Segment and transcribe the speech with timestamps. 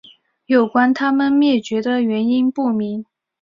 [0.47, 3.05] 有关它们灭绝的原因不明。